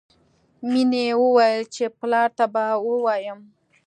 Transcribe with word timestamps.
مینې 0.71 1.05
وویل 1.23 1.61
چې 1.75 1.83
پلار 1.99 2.29
ته 2.37 2.45
به 2.53 2.65
ووایم 2.87 3.39